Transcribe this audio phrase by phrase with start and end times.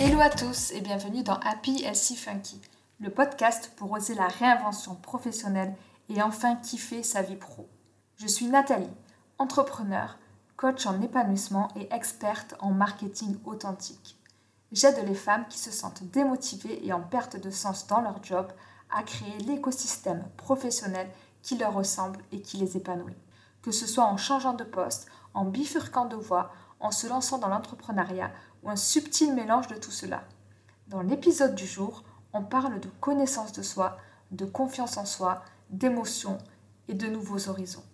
[0.00, 2.60] Hello à tous et bienvenue dans Happy Healthy Funky,
[2.98, 5.72] le podcast pour oser la réinvention professionnelle
[6.08, 7.68] et enfin kiffer sa vie pro.
[8.16, 8.90] Je suis Nathalie,
[9.38, 10.18] entrepreneur,
[10.56, 14.16] coach en épanouissement et experte en marketing authentique.
[14.72, 18.48] J'aide les femmes qui se sentent démotivées et en perte de sens dans leur job
[18.90, 21.08] à créer l'écosystème professionnel
[21.48, 23.16] qui leur ressemble et qui les épanouit.
[23.62, 27.48] Que ce soit en changeant de poste, en bifurquant de voie, en se lançant dans
[27.48, 28.30] l'entrepreneuriat
[28.62, 30.24] ou un subtil mélange de tout cela.
[30.88, 33.96] Dans l'épisode du jour, on parle de connaissance de soi,
[34.30, 36.36] de confiance en soi, d'émotion
[36.86, 37.84] et de nouveaux horizons.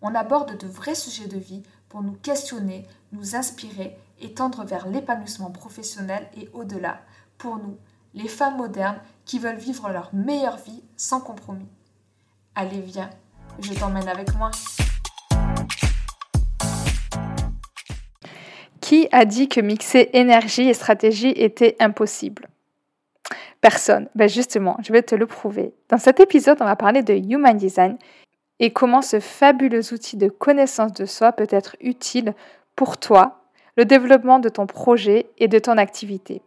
[0.00, 4.88] On aborde de vrais sujets de vie pour nous questionner, nous inspirer et tendre vers
[4.88, 7.02] l'épanouissement professionnel et au-delà,
[7.36, 7.76] pour nous,
[8.14, 11.68] les femmes modernes qui veulent vivre leur meilleure vie sans compromis.
[12.56, 13.10] Allez, viens,
[13.58, 14.52] je t'emmène avec moi.
[18.80, 22.46] Qui a dit que mixer énergie et stratégie était impossible?
[23.60, 24.08] Personne.
[24.14, 25.74] Ben justement, je vais te le prouver.
[25.88, 27.98] Dans cet épisode, on va parler de Human Design
[28.60, 32.34] et comment ce fabuleux outil de connaissance de soi peut être utile
[32.76, 33.42] pour toi,
[33.76, 36.40] le développement de ton projet et de ton activité.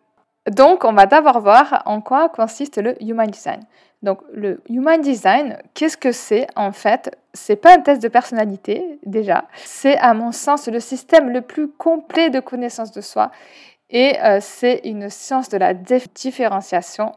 [0.50, 3.62] Donc, on va d'abord voir en quoi consiste le Human Design.
[4.02, 7.18] Donc, le Human Design, qu'est-ce que c'est en fait?
[7.34, 9.46] C'est pas un test de personnalité déjà.
[9.66, 13.32] C'est à mon sens le système le plus complet de connaissance de soi
[13.90, 17.12] et euh, c'est une science de la différenciation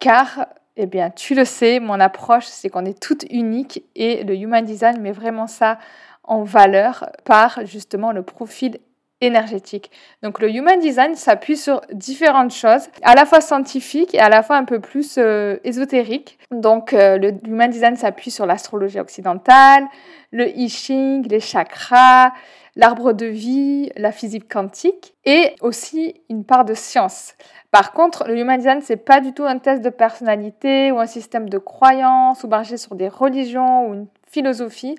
[0.00, 4.34] car eh bien, tu le sais, mon approche, c'est qu'on est toutes uniques et le
[4.34, 5.78] Human Design met vraiment ça
[6.24, 8.78] en valeur par justement le profil
[9.20, 9.90] énergétique.
[10.22, 14.42] Donc le Human Design s'appuie sur différentes choses, à la fois scientifiques et à la
[14.42, 16.38] fois un peu plus euh, ésotériques.
[16.50, 19.84] Donc euh, le Human Design s'appuie sur l'astrologie occidentale,
[20.30, 22.32] le I Ching, les chakras,
[22.76, 27.34] l'arbre de vie, la physique quantique et aussi une part de science.
[27.70, 31.06] Par contre, le Human Design, c'est pas du tout un test de personnalité ou un
[31.06, 34.96] système de croyance ou basé sur des religions ou une philosophie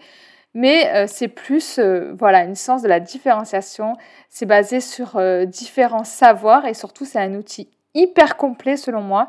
[0.56, 3.94] mais euh, c'est plus euh, voilà une sens de la différenciation.
[4.30, 9.28] C'est basé sur euh, différents savoirs et surtout c'est un outil hyper complet selon moi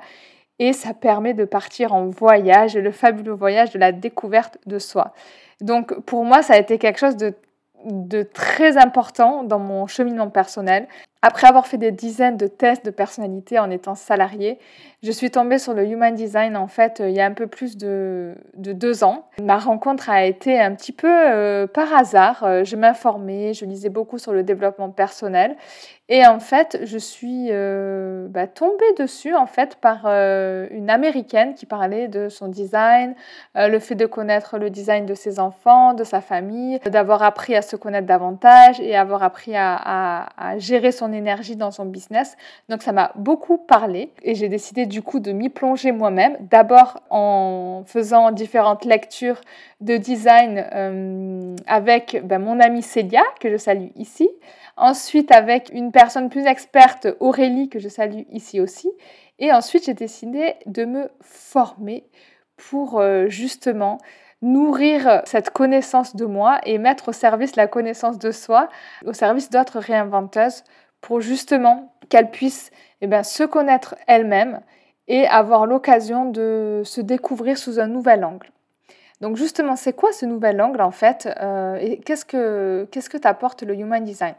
[0.59, 5.13] et ça permet de partir en voyage, le fabuleux voyage de la découverte de soi.
[5.61, 7.35] Donc pour moi ça a été quelque chose de
[7.85, 10.89] de très important dans mon cheminement personnel.
[11.23, 14.59] Après avoir fait des dizaines de tests de personnalité en étant salarié,
[15.03, 17.77] je suis tombée sur le Human Design en fait il y a un peu plus
[17.77, 19.29] de, deux ans.
[19.43, 22.43] Ma rencontre a été un petit peu euh, par hasard.
[22.43, 25.57] Euh, je m'informais, je lisais beaucoup sur le développement personnel
[26.09, 31.67] et en fait je suis euh, bah, tombée dessus en fait par une américaine qui
[31.67, 33.15] parlait de son design,
[33.55, 37.63] le fait de connaître le design de ses enfants, de sa famille, d'avoir appris à
[37.63, 42.37] se connaître davantage et avoir appris à, à gérer son énergie dans son business.
[42.69, 46.37] Donc ça m'a beaucoup parlé et j'ai décidé du coup de m'y plonger moi-même.
[46.41, 49.41] D'abord en faisant différentes lectures
[49.81, 54.29] de design euh, avec ben, mon amie Célia, que je salue ici.
[54.77, 58.91] Ensuite avec une personne plus experte, Aurélie, que je salue ici aussi.
[59.39, 62.05] Et ensuite j'ai décidé de me former
[62.57, 63.99] pour euh, justement
[64.43, 68.69] nourrir cette connaissance de moi et mettre au service la connaissance de soi,
[69.05, 70.63] au service d'autres réinventeuses
[71.07, 74.61] pour justement qu'elle puisse eh bien, se connaître elle-même
[75.07, 78.51] et avoir l'occasion de se découvrir sous un nouvel angle.
[79.21, 83.63] Donc justement, c'est quoi ce nouvel angle en fait euh, et qu'est-ce que que t'apporte
[83.63, 84.35] le Human Design?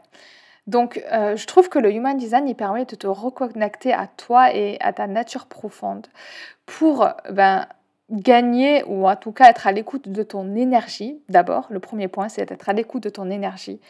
[0.66, 4.54] Donc euh, je trouve que le Human Design il permet de te reconnecter à toi
[4.54, 6.06] et à ta nature profonde
[6.66, 7.66] pour ben,
[8.10, 11.18] gagner ou en tout cas être à l'écoute de ton énergie.
[11.30, 13.80] D'abord, le premier point, c'est d'être à l'écoute de ton énergie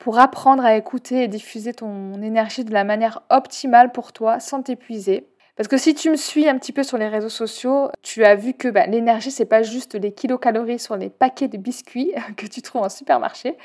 [0.00, 4.62] pour apprendre à écouter et diffuser ton énergie de la manière optimale pour toi sans
[4.62, 5.26] t'épuiser.
[5.56, 8.34] Parce que si tu me suis un petit peu sur les réseaux sociaux, tu as
[8.34, 12.46] vu que bah, l'énergie, c'est pas juste les kilocalories sur les paquets de biscuits que
[12.46, 13.58] tu trouves en supermarché.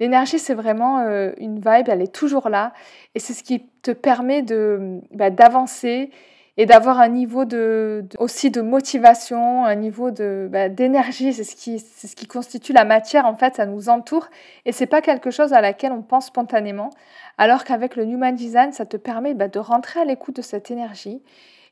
[0.00, 2.72] L'énergie, c'est vraiment euh, une vibe, elle est toujours là.
[3.14, 4.44] Et c'est ce qui te permet
[5.12, 6.10] bah, d'avancer
[6.58, 11.54] et d'avoir un niveau de, aussi de motivation, un niveau de bah, d'énergie, c'est ce
[11.54, 14.28] qui c'est ce qui constitue la matière en fait, ça nous entoure.
[14.64, 16.90] Et c'est pas quelque chose à laquelle on pense spontanément,
[17.38, 20.70] alors qu'avec le Human Design, ça te permet bah, de rentrer à l'écoute de cette
[20.70, 21.22] énergie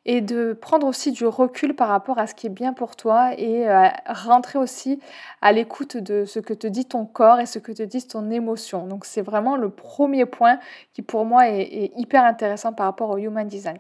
[0.07, 3.33] et de prendre aussi du recul par rapport à ce qui est bien pour toi
[3.39, 5.01] et euh, rentrer aussi
[5.41, 8.31] à l'écoute de ce que te dit ton corps et ce que te dit ton
[8.31, 8.87] émotion.
[8.87, 10.59] Donc c'est vraiment le premier point
[10.93, 13.79] qui pour moi est, hyper intéressant par rapport au Human Design.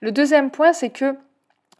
[0.00, 1.16] Le deuxième point, c'est que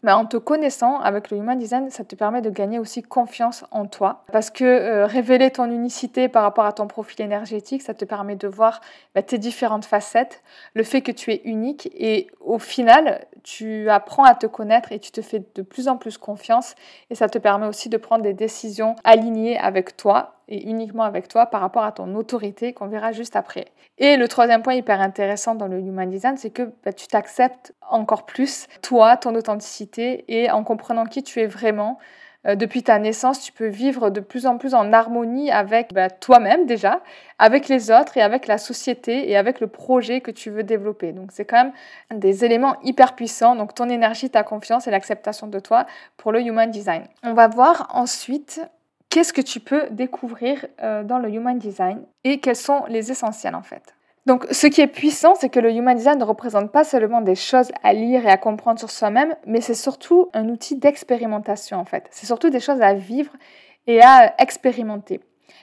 [0.03, 3.65] Mais en te connaissant avec le Human Design, ça te permet de gagner aussi confiance
[3.71, 4.25] en toi.
[4.33, 8.37] Parce que euh, révéler ton unicité par rapport à ton profil énergétique, ça te permet
[8.37, 8.81] de voir
[9.15, 10.43] bah, tes différentes facettes,
[10.75, 11.91] le fait que tu es unique.
[11.95, 15.97] Et au final, tu apprends à te connaître et tu te fais de plus en
[15.97, 16.75] plus confiance.
[17.11, 21.29] Et ça te permet aussi de prendre des décisions alignées avec toi et uniquement avec
[21.29, 23.67] toi par rapport à ton autorité qu'on verra juste après.
[23.99, 27.75] Et le troisième point hyper intéressant dans le Human Design, c'est que bah, tu t'acceptes
[27.89, 31.99] encore plus, toi, ton authenticité, et en comprenant qui tu es vraiment.
[32.47, 36.09] Euh, depuis ta naissance, tu peux vivre de plus en plus en harmonie avec bah,
[36.09, 37.03] toi-même déjà,
[37.39, 41.13] avec les autres et avec la société et avec le projet que tu veux développer.
[41.13, 41.73] Donc c'est quand même
[42.19, 43.57] des éléments hyper puissants.
[43.57, 45.85] Donc ton énergie, ta confiance et l'acceptation de toi
[46.17, 47.03] pour le Human Design.
[47.23, 48.63] On va voir ensuite
[49.11, 53.55] qu'est-ce que tu peux découvrir euh, dans le Human Design et quels sont les essentiels
[53.55, 53.95] en fait.
[54.27, 57.35] Donc, ce qui est puissant, c'est que le Human Design ne représente pas seulement des
[57.35, 61.85] choses à lire et à comprendre sur soi-même, mais c'est surtout un outil d'expérimentation en
[61.85, 62.07] fait.
[62.11, 63.33] C'est surtout des choses à vivre
[63.87, 65.21] et à expérimenter.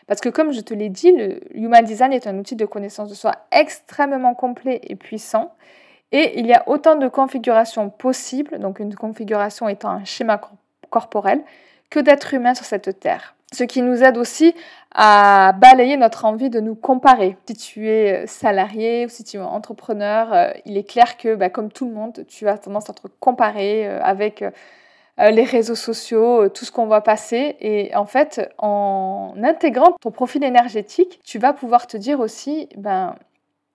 [0.08, 3.10] Parce que comme je te l'ai dit, le Human Design est un outil de connaissance
[3.10, 5.54] de soi extrêmement complet et puissant.
[6.12, 10.42] Et il y a autant de configurations possibles, donc une configuration étant un schéma
[10.90, 11.44] corporel,
[11.90, 14.54] que d'êtres humains sur cette terre ce qui nous aide aussi
[14.94, 17.38] à balayer notre envie de nous comparer.
[17.48, 21.36] Si tu es euh, salarié ou si tu es entrepreneur, euh, il est clair que,
[21.36, 24.44] bah, comme tout le monde, tu as tendance à te comparer euh, avec
[25.20, 27.56] les réseaux sociaux, tout ce qu'on va passer.
[27.60, 33.16] Et en fait, en intégrant ton profil énergétique, tu vas pouvoir te dire aussi, ben,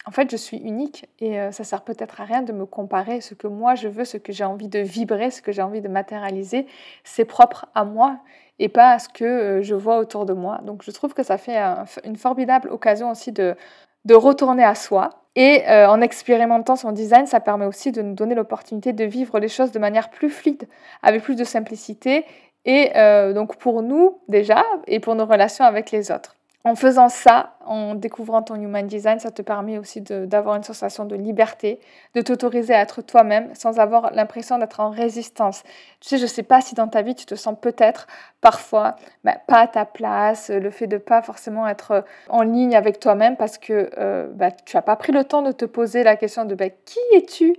[0.05, 3.21] en fait, je suis unique et ça sert peut-être à rien de me comparer.
[3.21, 5.81] Ce que moi je veux, ce que j'ai envie de vibrer, ce que j'ai envie
[5.81, 6.67] de matérialiser,
[7.05, 8.19] c'est propre à moi
[8.59, 10.61] et pas à ce que euh, je vois autour de moi.
[10.65, 11.59] Donc je trouve que ça fait
[12.05, 13.57] une formidable occasion aussi de,
[14.05, 15.11] de retourner à soi.
[15.35, 19.39] Et euh, en expérimentant son design, ça permet aussi de nous donner l'opportunité de vivre
[19.39, 20.69] les choses de manière plus fluide,
[21.03, 22.25] avec plus de simplicité.
[22.65, 26.37] Et euh, donc pour nous déjà, et pour nos relations avec les autres.
[26.65, 31.05] En faisant ça, en découvrant ton human design, ça te permet aussi d'avoir une sensation
[31.05, 31.81] de liberté,
[32.15, 35.65] de t'autoriser à être toi-même sans avoir l'impression d'être en résistance.
[35.99, 38.07] Tu sais, je ne sais pas si dans ta vie tu te sens peut-être
[38.41, 38.95] parfois
[39.25, 43.37] bah, pas à ta place, le fait de pas forcément être en ligne avec toi-même
[43.37, 46.45] parce que euh, bah, tu n'as pas pris le temps de te poser la question
[46.45, 47.57] de bah, qui es-tu?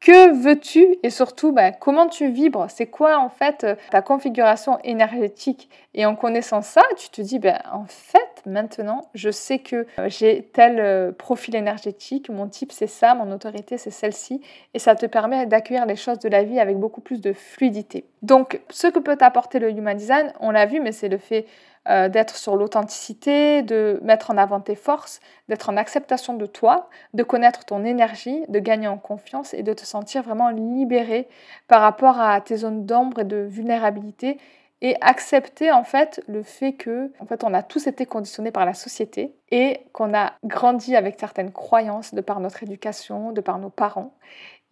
[0.00, 0.96] Que veux-tu?
[1.04, 2.66] Et surtout comment tu vibres?
[2.68, 5.70] C'est quoi en fait ta configuration énergétique?
[5.94, 7.40] Et en connaissant ça, tu te dis
[7.70, 12.86] en fait maintenant je sais que euh, j'ai tel euh, profil énergétique, mon type c'est
[12.86, 14.40] ça, mon autorité c'est celle-ci
[14.74, 18.04] et ça te permet d'accueillir les choses de la vie avec beaucoup plus de fluidité.
[18.22, 21.46] Donc ce que peut t'apporter le Human Design, on l'a vu, mais c'est le fait
[21.88, 25.18] euh, d'être sur l'authenticité, de mettre en avant tes forces,
[25.48, 29.72] d'être en acceptation de toi, de connaître ton énergie, de gagner en confiance et de
[29.72, 31.26] te sentir vraiment libéré
[31.66, 34.38] par rapport à tes zones d'ombre et de vulnérabilité
[34.82, 38.66] et accepter en fait le fait que en fait on a tous été conditionnés par
[38.66, 43.58] la société et qu'on a grandi avec certaines croyances de par notre éducation, de par
[43.58, 44.12] nos parents.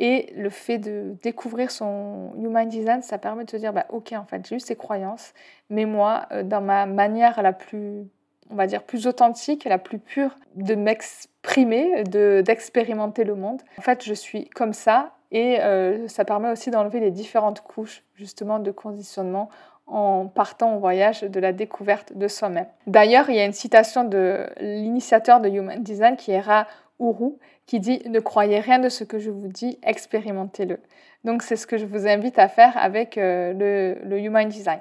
[0.00, 4.14] Et le fait de découvrir son human design, ça permet de se dire, bah, ok,
[4.14, 5.34] en fait, j'ai eu ces croyances,
[5.68, 8.08] mais moi, euh, dans ma manière la plus,
[8.48, 13.82] on va dire, plus authentique, la plus pure de m'exprimer, de, d'expérimenter le monde, en
[13.82, 18.58] fait, je suis comme ça, et euh, ça permet aussi d'enlever les différentes couches, justement,
[18.58, 19.50] de conditionnement
[19.90, 22.66] en partant au voyage de la découverte de soi-même.
[22.86, 26.66] D'ailleurs, il y a une citation de l'initiateur de Human Design qui est Ra
[27.00, 27.32] Uru,
[27.66, 30.78] qui dit Ne croyez rien de ce que je vous dis, expérimentez-le.
[31.24, 34.80] Donc, c'est ce que je vous invite à faire avec euh, le, Human Design.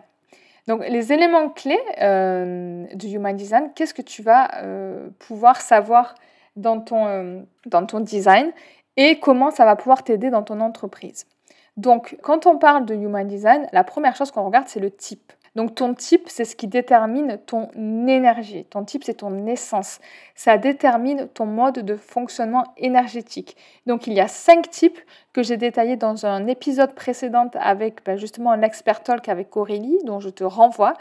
[0.67, 6.15] Donc, les éléments clés euh, du Human Design, qu'est-ce que tu vas euh, pouvoir savoir
[6.55, 8.51] dans ton, dans ton design
[8.97, 11.25] et comment ça va pouvoir t'aider dans ton entreprise?
[11.79, 15.31] Donc, quand on parle de Human Design, la première chose qu'on regarde, c'est le type.
[15.55, 17.69] Donc ton type, c'est ce qui détermine ton
[18.05, 18.65] énergie.
[18.65, 19.99] Ton type, c'est ton essence.
[20.35, 23.55] Ça détermine ton mode de fonctionnement énergétique.
[23.85, 24.99] Donc il y a cinq types
[25.31, 30.19] que j'ai détaillés dans un épisode précédent avec ben, justement l'expert talk avec Aurélie, dont
[30.19, 30.95] je te renvoie.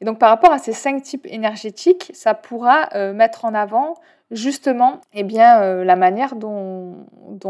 [0.00, 3.94] Et donc par rapport à ces cinq types énergétiques, ça pourra euh, mettre en avant
[4.30, 7.06] justement eh bien, euh, la manière dont,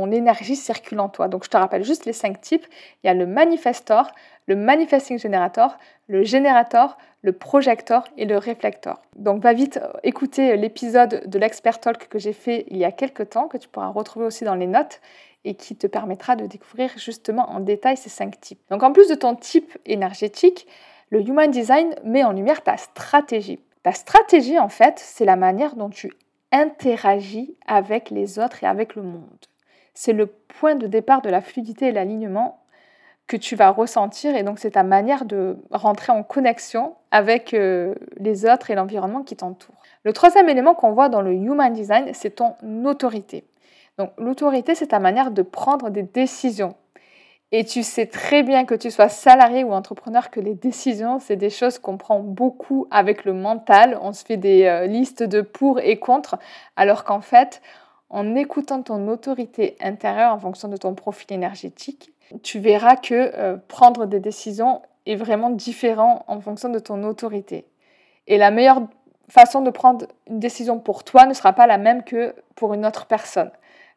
[0.06, 1.28] l'énergie circule en toi.
[1.28, 2.66] Donc je te rappelle juste les cinq types.
[3.02, 4.10] Il y a le manifestor,
[4.46, 5.78] le manifesting generator,
[6.08, 9.00] le générateur, le projecteur et le réflecteur.
[9.16, 13.30] Donc va vite écouter l'épisode de l'expert talk que j'ai fait il y a quelques
[13.30, 15.00] temps, que tu pourras retrouver aussi dans les notes
[15.44, 18.60] et qui te permettra de découvrir justement en détail ces cinq types.
[18.70, 20.66] Donc en plus de ton type énergétique,
[21.10, 23.60] le Human Design met en lumière ta stratégie.
[23.82, 26.12] Ta stratégie, en fait, c'est la manière dont tu
[26.54, 29.44] interagis avec les autres et avec le monde.
[29.92, 32.61] C'est le point de départ de la fluidité et l'alignement
[33.26, 37.94] que tu vas ressentir et donc c'est ta manière de rentrer en connexion avec euh,
[38.18, 39.75] les autres et l'environnement qui t'entoure.
[40.04, 43.44] Le troisième élément qu'on voit dans le Human Design, c'est ton autorité.
[43.99, 46.75] Donc l'autorité, c'est ta manière de prendre des décisions.
[47.56, 51.37] Et tu sais très bien que tu sois salarié ou entrepreneur que les décisions, c'est
[51.37, 53.96] des choses qu'on prend beaucoup avec le mental.
[54.02, 56.37] On se fait des euh, listes de pour et contre,
[56.75, 57.62] alors qu'en fait,
[58.11, 63.56] en écoutant ton autorité intérieure en fonction de ton profil énergétique, tu verras que euh,
[63.68, 67.68] prendre des décisions est vraiment différent en fonction de ton autorité.
[68.26, 68.82] Et la meilleure
[69.28, 72.84] façon de prendre une décision pour toi ne sera pas la même que pour une
[72.84, 73.52] autre personne.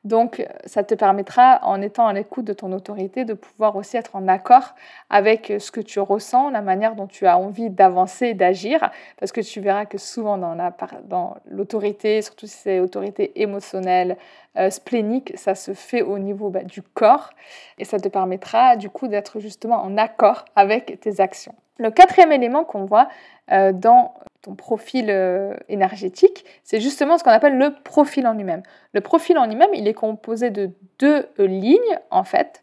[0.08, 4.16] Donc, ça te permettra, en étant à l'écoute de ton autorité, de pouvoir aussi être
[4.16, 4.74] en accord
[5.10, 9.42] avec ce que tu ressens, la manière dont tu as envie d'avancer d'agir, parce que
[9.42, 14.16] tu verras que souvent dans, l'autorité, surtout si c'est autorité émotionnelle,
[14.56, 17.32] euh, splénique, ça se fait au niveau bah, du corps,
[17.78, 21.54] et ça te permettra du coup d'être justement en accord avec tes actions.
[21.80, 23.10] Le quatrième élément qu'on voit
[23.52, 24.14] euh, dans
[24.56, 28.64] profil euh, énergétique, c'est justement ce qu'on appelle le profil en lui-même.
[28.94, 32.62] Le profil en lui-même, il est composé de deux euh, lignes, en fait.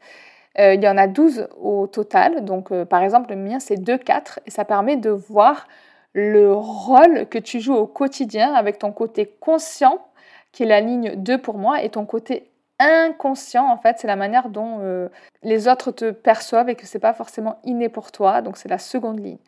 [0.59, 2.45] il y en a 12 au total.
[2.45, 4.39] Donc, par exemple, le mien, c'est 2-4.
[4.47, 5.67] Et ça permet de voir
[6.13, 9.99] le rôle que tu joues au quotidien avec ton côté conscient,
[10.53, 14.17] qui est la ligne 2 pour moi, et ton côté inconscient, en fait, c'est la
[14.17, 15.09] manière dont
[15.43, 18.41] les autres te perçoivent et que c'est pas forcément inné pour toi.
[18.41, 19.39] Donc, c'est la seconde ligne.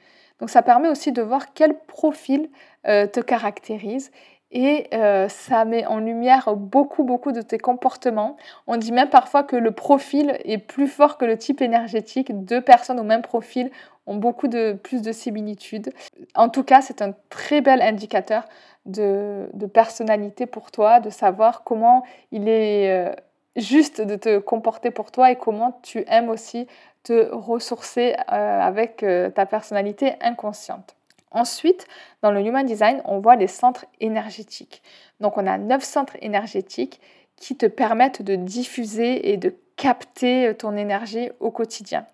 [0.40, 2.48] Donc ça permet aussi de voir quel profil
[2.86, 4.10] euh, te caractérise
[4.52, 8.36] et euh, ça met en lumière beaucoup, beaucoup de tes comportements.
[8.66, 12.44] On dit même parfois que le profil est plus fort que le type énergétique.
[12.44, 13.70] Deux personnes au même profil
[14.06, 14.48] ont beaucoup
[14.82, 15.92] plus de similitudes.
[16.36, 18.44] En tout cas, c'est un très bel indicateur
[18.84, 23.12] de, personnalité pour toi, de savoir comment il est euh,
[23.56, 26.68] juste de te comporter pour toi et comment tu aimes aussi
[27.06, 30.96] te ressourcer euh, avec euh, ta personnalité inconsciente.
[31.30, 31.86] Ensuite,
[32.22, 34.82] dans le Human Design, on voit les centres énergétiques.
[35.20, 37.00] Donc, on a neuf centres énergétiques
[37.36, 42.06] qui te permettent de diffuser et de capter ton énergie au quotidien.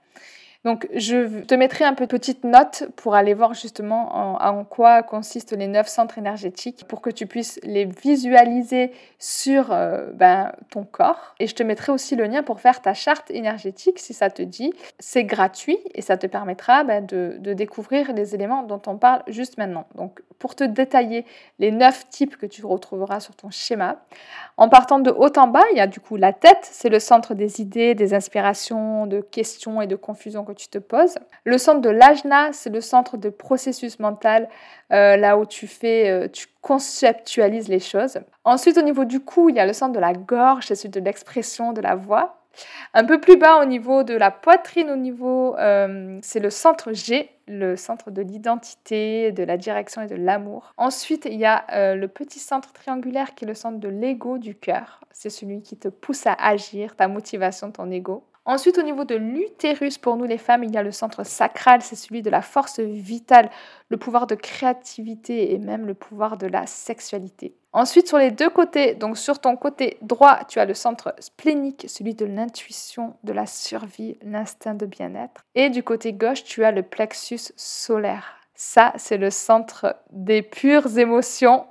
[0.64, 5.56] Donc, je te mettrai un peu petite note pour aller voir justement en, quoi consistent
[5.56, 11.34] les neuf centres énergétiques pour que tu puisses les visualiser sur euh, ben, ton corps.
[11.40, 14.42] Et je te mettrai aussi le lien pour faire ta charte énergétique si ça te
[14.42, 14.72] dit.
[15.00, 19.24] C'est gratuit et ça te permettra ben, de, de, découvrir les éléments dont on parle
[19.26, 19.86] juste maintenant.
[19.96, 21.24] Donc, pour te détailler
[21.58, 24.04] les neuf types que tu retrouveras sur ton schéma,
[24.56, 27.00] en partant de haut en bas, il y a du coup la tête, c'est le
[27.00, 31.16] centre des idées, des inspirations, de questions et de confusions tu te poses.
[31.44, 34.48] Le centre de l'ajna, c'est le centre de processus mental,
[34.92, 38.18] euh, là où tu fais, euh, tu conceptualises les choses.
[38.44, 40.90] Ensuite, au niveau du cou, il y a le centre de la gorge, c'est celui
[40.90, 42.38] de l'expression, de la voix.
[42.92, 46.92] Un peu plus bas au niveau de la poitrine, au niveau, euh, c'est le centre
[46.92, 50.74] G, le centre de l'identité, de la direction et de l'amour.
[50.76, 54.54] Ensuite, il y a le petit centre triangulaire qui est le centre de l'ego du
[54.54, 55.00] cœur.
[55.12, 58.22] C'est celui qui te pousse à agir, ta motivation, ton ego.
[58.44, 61.80] Ensuite, au niveau de l'utérus, pour nous les femmes, il y a le centre sacral,
[61.80, 63.50] c'est celui de la force vitale,
[63.88, 67.54] le pouvoir de créativité et même le pouvoir de la sexualité.
[67.72, 71.86] Ensuite, sur les deux côtés, donc sur ton côté droit, tu as le centre splénique,
[71.88, 75.44] celui de l'intuition, de la survie, l'instinct de bien-être.
[75.54, 78.40] Et du côté gauche, tu as le plexus solaire.
[78.54, 81.64] Ça, c'est le centre des pures émotions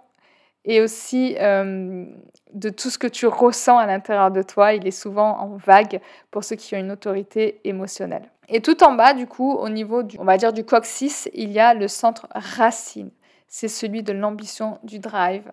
[0.66, 2.06] et aussi euh,
[2.54, 4.74] de tout ce que tu ressens à l'intérieur de toi.
[4.74, 8.30] Il est souvent en vague pour ceux qui ont une autorité émotionnelle.
[8.50, 11.52] Et tout en bas, du coup, au niveau du, on va dire du coccyx, il
[11.52, 13.12] y a le centre racine.
[13.48, 15.52] C'est celui de l'ambition, du drive,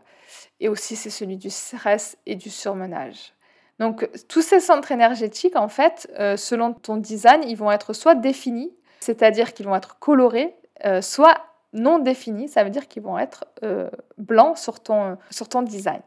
[0.60, 3.32] et aussi c'est celui du stress et du surmenage.
[3.78, 8.14] Donc tous ces centres énergétiques, en fait, euh, selon ton design, ils vont être soit
[8.14, 11.36] définis, c'est-à-dire qu'ils vont être colorés, euh, soit
[11.72, 16.00] non définis, ça veut dire qu'ils vont être euh, blancs sur ton, sur ton design.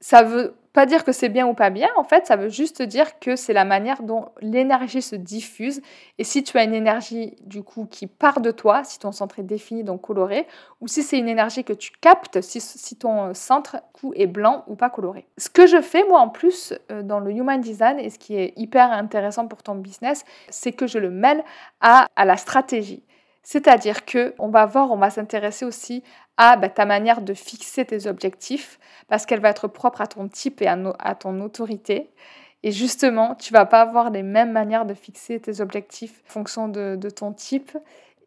[0.00, 2.82] Ça veut pas dire que c'est bien ou pas bien, en fait, ça veut juste
[2.82, 5.80] dire que c'est la manière dont l'énergie se diffuse.
[6.18, 9.40] Et si tu as une énergie, du coup, qui part de toi, si ton centre
[9.40, 10.46] est défini, donc coloré,
[10.80, 14.62] ou si c'est une énergie que tu captes, si, si ton centre coup, est blanc
[14.68, 15.26] ou pas coloré.
[15.36, 18.36] Ce que je fais, moi, en plus, euh, dans le Human Design, et ce qui
[18.36, 21.42] est hyper intéressant pour ton business, c'est que je le mêle
[21.80, 23.02] à, à la stratégie.
[23.42, 26.02] C'est-à-dire que on va voir, on va s'intéresser aussi
[26.36, 28.78] à bah, ta manière de fixer tes objectifs
[29.08, 32.10] parce qu'elle va être propre à ton type et à, ton autorité.
[32.62, 36.68] Et justement, tu vas pas avoir les mêmes manières de fixer tes objectifs en fonction
[36.68, 37.76] de, ton type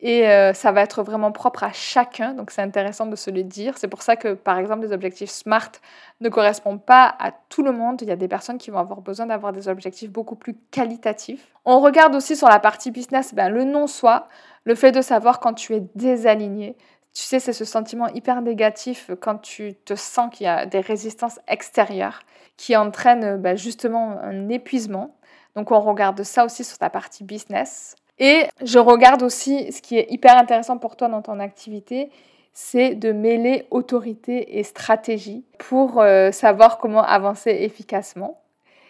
[0.01, 3.43] et euh, ça va être vraiment propre à chacun, donc c'est intéressant de se le
[3.43, 3.77] dire.
[3.77, 5.73] C'est pour ça que, par exemple, les objectifs SMART
[6.21, 8.01] ne correspondent pas à tout le monde.
[8.01, 11.47] Il y a des personnes qui vont avoir besoin d'avoir des objectifs beaucoup plus qualitatifs.
[11.65, 14.27] On regarde aussi sur la partie business ben, le non-soi,
[14.63, 16.75] le fait de savoir quand tu es désaligné.
[17.13, 20.79] Tu sais, c'est ce sentiment hyper négatif quand tu te sens qu'il y a des
[20.79, 22.21] résistances extérieures
[22.57, 25.15] qui entraînent ben, justement un épuisement.
[25.55, 27.95] Donc on regarde ça aussi sur ta partie business.
[28.19, 32.11] Et je regarde aussi ce qui est hyper intéressant pour toi dans ton activité,
[32.53, 38.41] c'est de mêler autorité et stratégie pour euh, savoir comment avancer efficacement.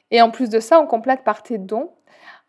[0.10, 1.92] Et en plus de ça, on complète par tes dons.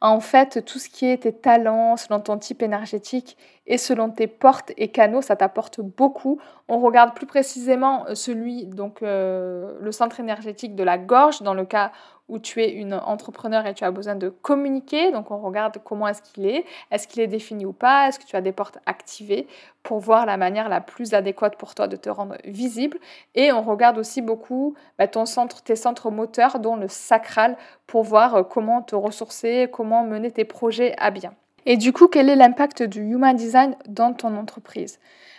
[0.00, 3.37] En fait, tout ce qui est tes talents, selon ton type énergétique
[3.67, 6.41] et selon tes portes et canaux, ça t'apporte beaucoup.
[6.69, 11.64] On regarde plus précisément celui, donc euh, le centre énergétique de la gorge, dans le
[11.64, 11.93] cas
[12.33, 15.12] où tu es une entrepreneur et tu as besoin de communiquer.
[15.12, 18.25] Donc on regarde comment est-ce qu'il est, est-ce qu'il est défini ou pas, est-ce que
[18.25, 19.47] tu as des portes activées
[19.83, 22.99] pour voir la manière la plus adéquate pour toi de te rendre visible?
[23.35, 28.03] Et on regarde aussi beaucoup bah, ton centre, tes centres moteurs, dont le sacral, pour
[28.03, 31.35] voir euh, comment te ressourcer, comment mener tes projets à bien.
[31.67, 34.99] Et du coup, quel est l'impact du Human Design dans ton entreprise?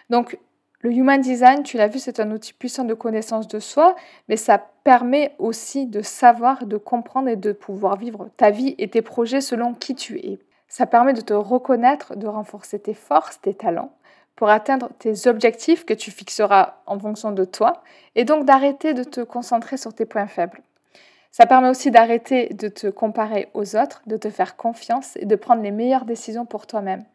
[0.09, 0.37] Donc,
[0.83, 3.95] le Human Design, tu l'as vu, c'est un outil puissant de connaissance de soi,
[4.27, 8.89] mais ça permet aussi de savoir, de comprendre et de pouvoir vivre ta vie et
[8.89, 10.39] tes projets selon qui tu es.
[10.67, 13.93] Ça permet de te reconnaître, de renforcer tes forces, tes talents,
[14.35, 17.81] pour atteindre tes objectifs que tu fixeras en fonction de toi,
[18.15, 20.59] et donc d'arrêter de te concentrer sur tes points faibles.
[21.31, 25.35] Ça permet aussi d'arrêter de te comparer aux autres, de te faire confiance et de
[25.37, 27.05] prendre les meilleures décisions pour toi-même.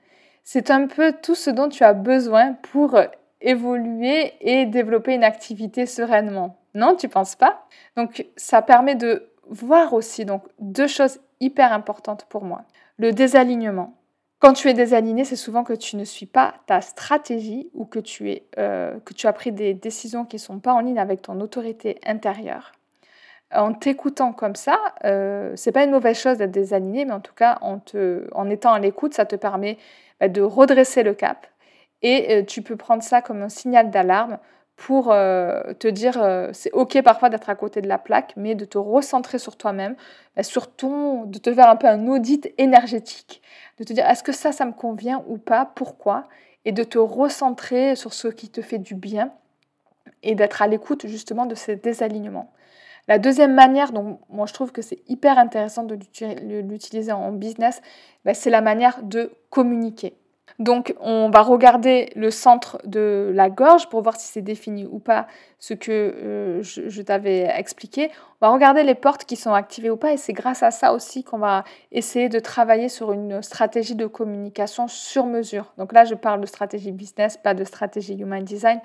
[0.42, 2.98] C'est un peu tout ce dont tu as besoin pour
[3.40, 6.59] évoluer et développer une activité sereinement.
[6.75, 7.66] Non, tu penses pas?
[7.97, 12.62] Donc ça permet de voir aussi donc deux choses hyper importantes pour moi.
[12.99, 13.95] Le désalignement.
[14.40, 17.99] Quand tu es désaligné, c'est souvent que tu ne suis pas ta stratégie ou que
[17.99, 21.00] tu, es, euh, que tu as pris des décisions qui ne sont pas en ligne
[21.00, 22.73] avec ton autorité intérieure.
[23.52, 27.35] En t'écoutant comme ça, euh, c'est pas une mauvaise chose d'être désaligné, mais en tout
[27.35, 29.78] cas, en, te, en étant à l'écoute, ça te permet
[30.21, 31.47] bah, de redresser le cap,
[32.02, 34.38] et euh, tu peux prendre ça comme un signal d'alarme
[34.76, 38.54] pour euh, te dire, euh, c'est ok parfois d'être à côté de la plaque, mais
[38.54, 39.97] de te recentrer sur toi-même,
[40.37, 43.43] bah, sur ton, de te faire un peu un audit énergétique,
[43.78, 46.28] de te dire, est-ce que ça, ça me convient ou pas, pourquoi,
[46.65, 49.32] et de te recentrer sur ce qui te fait du bien
[50.23, 52.52] et d'être à l'écoute justement de ces désalignements.
[53.08, 55.99] La deuxième manière dont moi je trouve que c'est hyper intéressant de
[56.61, 57.80] l'utiliser en business,
[58.25, 60.15] bah, c'est la manière de communiquer.
[60.58, 64.99] Donc on va regarder le centre de la gorge pour voir si c'est défini ou
[64.99, 65.26] pas
[65.58, 68.11] ce que euh, je, t'avais expliqué.
[68.41, 70.93] On va regarder les portes qui sont activées ou pas et c'est grâce à ça
[70.93, 75.73] aussi qu'on va essayer de travailler sur une stratégie de communication sur mesure.
[75.78, 78.80] Donc là je parle de stratégie business, pas de stratégie human design.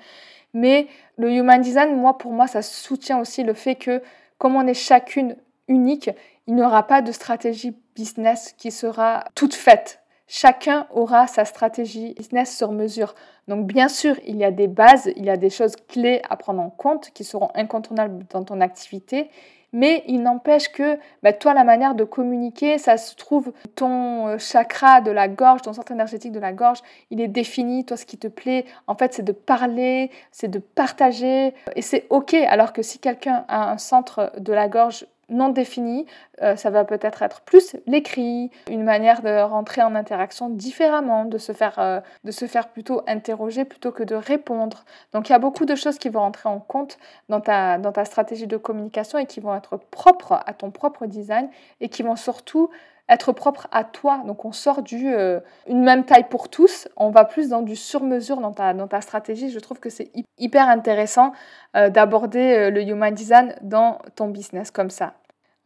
[0.54, 4.00] Mais le human design, moi pour moi, ça soutient aussi le fait que
[4.38, 5.36] comme on est chacune
[5.68, 6.10] unique,
[6.46, 12.14] il n'y aura pas de stratégie business qui sera toute faite Chacun aura sa stratégie
[12.14, 13.14] business sur mesure.
[13.46, 16.36] Donc bien sûr, il y a des bases, il y a des choses clés à
[16.36, 19.28] prendre en compte qui seront incontournables dans ton activité,
[19.74, 24.38] mais il n'empêche que bah, toi, la manière de communiquer, ça se trouve, ton euh,
[24.38, 26.78] chakra de la gorge, ton centre énergétique de la gorge,
[27.10, 30.60] il est défini, toi, ce qui te plaît, en fait, c'est de parler, c'est de
[30.60, 35.48] partager, et c'est OK, alors que si quelqu'un a un centre de la gorge non
[35.48, 36.06] défini,
[36.42, 41.38] euh, ça va peut-être être plus l'écrit, une manière de rentrer en interaction différemment, de
[41.38, 44.84] se faire, euh, de se faire plutôt interroger plutôt que de répondre.
[45.12, 47.92] Donc il y a beaucoup de choses qui vont rentrer en compte dans ta, dans
[47.92, 51.48] ta stratégie de communication et qui vont être propres à ton propre design
[51.80, 52.70] et qui vont surtout
[53.08, 54.22] être propres à toi.
[54.26, 57.76] Donc on sort du euh, une même taille pour tous, on va plus dans du
[57.76, 59.50] sur-mesure dans ta, dans ta stratégie.
[59.50, 61.32] Je trouve que c'est hyper intéressant
[61.74, 65.14] d'aborder le human design dans ton business comme ça.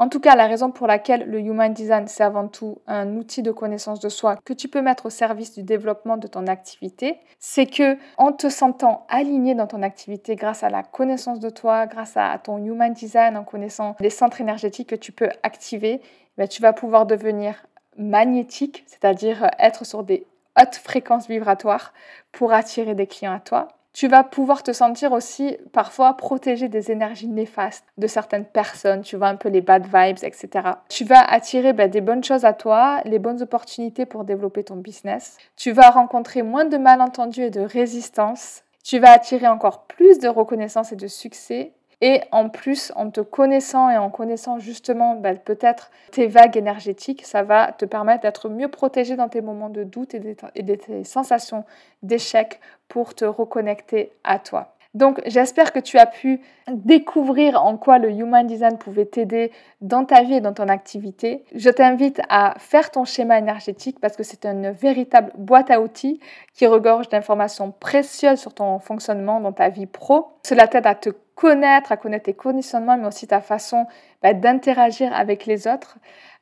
[0.01, 3.43] En tout cas, la raison pour laquelle le Human Design, c'est avant tout un outil
[3.43, 7.19] de connaissance de soi que tu peux mettre au service du développement de ton activité,
[7.41, 11.87] c'est que en te sentant aligné dans ton activité grâce à la connaissance de toi,
[11.87, 16.01] grâce à ton Human Design, en connaissant les centres énergétiques que tu peux activer,
[16.47, 20.27] tu vas pouvoir devenir magnétique, c'est-à-dire être sur des
[20.61, 21.93] hautes fréquences vibratoires
[22.31, 26.93] pour attirer des clients à toi tu vas pouvoir te sentir aussi parfois protégé des
[26.93, 30.69] énergies néfastes de certaines personnes, tu vois un peu les bad vibes, etc.
[30.89, 34.77] Tu vas attirer ben, des bonnes choses à toi, les bonnes opportunités pour développer ton
[34.77, 35.37] business.
[35.57, 38.63] Tu vas rencontrer moins de malentendus et de résistance.
[38.85, 41.73] Tu vas attirer encore plus de reconnaissance et de succès.
[42.01, 47.27] Et en plus, en te connaissant et en connaissant justement bah, peut-être tes vagues énergétiques,
[47.27, 51.05] ça va te permettre d'être mieux protégé dans tes moments de doute et des, tes
[51.05, 51.65] sensations
[52.03, 54.75] d'échec pour te reconnecter à toi.
[54.95, 60.05] Donc j'espère que tu as pu découvrir en quoi le Human Design pouvait t'aider dans
[60.05, 61.45] ta vie et dans ton activité.
[61.55, 66.21] Je t'invite à faire ton schéma énergétique parce que c'est une véritable boîte à outils
[66.55, 70.29] qui regorge d'informations précieuses sur ton fonctionnement dans ta vie pro.
[70.43, 73.87] Cela t'aide à te connaître, à connaître tes conditionnements, mais aussi ta façon
[74.23, 75.97] bah, d'interagir avec les autres.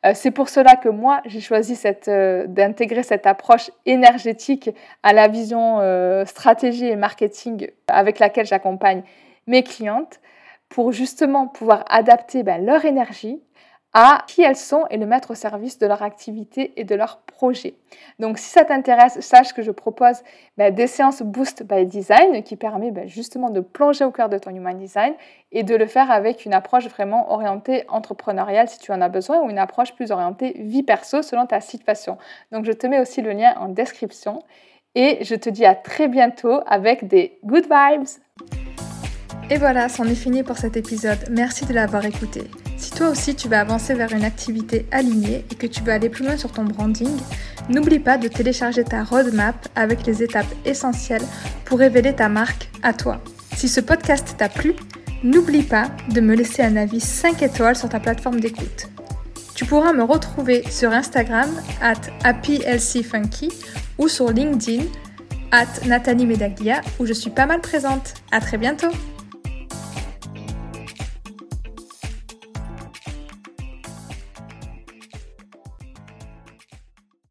[0.06, 1.78] Euh, c'est pour cela que moi, j'ai choisi
[2.09, 4.70] euh, d'intégrer cette approche énergétique
[5.02, 9.02] à la vision euh, stratégie et marketing avec laquelle j'accompagne
[9.46, 10.18] mes clientes
[10.70, 13.42] pour justement pouvoir adapter bah, leur énergie
[13.92, 17.20] à qui elles sont et le mettre au service de leur activité et de leur
[17.20, 17.75] projet.
[18.18, 20.22] Donc si ça t'intéresse, sache que je propose
[20.59, 24.38] bah, des séances Boost by Design qui permet bah, justement de plonger au cœur de
[24.38, 25.14] ton Human Design
[25.53, 29.40] et de le faire avec une approche vraiment orientée entrepreneuriale si tu en as besoin
[29.40, 32.18] ou une approche plus orientée vie perso selon ta situation.
[32.53, 34.42] Donc je te mets aussi le lien en description
[34.94, 38.09] et je te dis à très bientôt avec des good vibes.
[39.49, 41.18] Et voilà, c'en est fini pour cet épisode.
[41.31, 42.42] Merci de l'avoir écouté.
[42.77, 46.09] Si toi aussi tu vas avancer vers une activité alignée et que tu veux aller
[46.09, 47.17] plus loin sur ton branding,
[47.69, 51.27] n'oublie pas de télécharger ta roadmap avec les étapes essentielles
[51.65, 53.21] pour révéler ta marque à toi.
[53.57, 54.75] Si ce podcast t'a plu,
[55.25, 58.89] n'oublie pas de me laisser un avis 5 étoiles sur ta plateforme d'écoute.
[59.55, 61.49] Tu pourras me retrouver sur Instagram
[61.81, 63.51] at happylcfunky
[63.97, 64.85] ou sur LinkedIn
[65.51, 68.15] at Nathalie Medaglia où je suis pas mal présente.
[68.31, 68.91] À très bientôt!